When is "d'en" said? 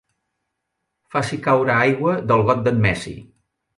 2.69-2.83